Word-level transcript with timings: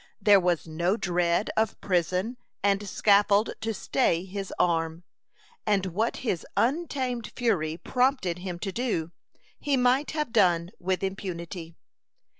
There 0.19 0.39
was 0.39 0.65
no 0.65 0.97
dread 0.97 1.51
of 1.55 1.79
prison 1.79 2.37
and 2.63 2.89
scaffold 2.89 3.51
to 3.61 3.71
stay 3.71 4.25
his 4.25 4.51
arm, 4.57 5.03
and 5.63 5.85
what 5.85 6.17
his 6.25 6.43
untamed 6.57 7.31
fury 7.35 7.77
prompted 7.77 8.39
him 8.39 8.57
to 8.61 8.71
do, 8.71 9.11
he 9.59 9.77
might 9.77 10.09
have 10.09 10.33
done 10.33 10.71
with 10.79 11.03
impunity. 11.03 11.75